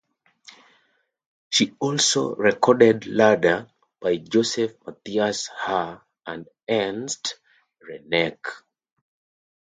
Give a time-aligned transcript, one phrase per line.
[1.51, 3.69] She also recorded lieder
[3.99, 7.39] by Josef Matthias Hauer and Ernst
[7.79, 8.39] Krenek.